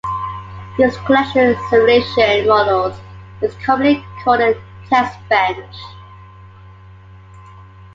[0.79, 2.99] This collection of simulation models
[3.43, 4.55] is commonly called a
[4.89, 5.75] "testbench".